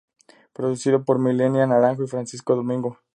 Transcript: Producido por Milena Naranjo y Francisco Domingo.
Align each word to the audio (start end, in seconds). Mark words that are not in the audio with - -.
Producido 0.53 1.05
por 1.05 1.19
Milena 1.19 1.67
Naranjo 1.67 2.03
y 2.05 2.07
Francisco 2.07 2.55
Domingo. 2.55 2.97